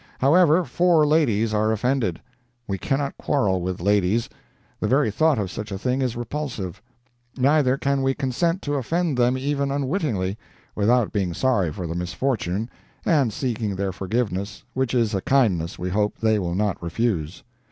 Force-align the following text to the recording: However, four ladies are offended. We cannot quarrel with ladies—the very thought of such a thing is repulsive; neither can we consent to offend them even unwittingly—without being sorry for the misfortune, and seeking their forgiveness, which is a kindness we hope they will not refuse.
However, 0.17 0.65
four 0.65 1.05
ladies 1.05 1.53
are 1.53 1.71
offended. 1.71 2.19
We 2.67 2.79
cannot 2.79 3.15
quarrel 3.19 3.61
with 3.61 3.79
ladies—the 3.79 4.87
very 4.87 5.11
thought 5.11 5.37
of 5.37 5.51
such 5.51 5.71
a 5.71 5.77
thing 5.77 6.01
is 6.01 6.15
repulsive; 6.15 6.81
neither 7.37 7.77
can 7.77 8.01
we 8.01 8.15
consent 8.15 8.63
to 8.63 8.73
offend 8.73 9.15
them 9.15 9.37
even 9.37 9.69
unwittingly—without 9.69 11.13
being 11.13 11.35
sorry 11.35 11.71
for 11.71 11.85
the 11.85 11.93
misfortune, 11.93 12.67
and 13.05 13.31
seeking 13.31 13.75
their 13.75 13.91
forgiveness, 13.91 14.63
which 14.73 14.95
is 14.95 15.13
a 15.13 15.21
kindness 15.21 15.77
we 15.77 15.91
hope 15.91 16.17
they 16.17 16.39
will 16.39 16.55
not 16.55 16.81
refuse. 16.81 17.43